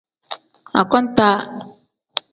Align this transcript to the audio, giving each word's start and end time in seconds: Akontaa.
Akontaa. 0.79 1.37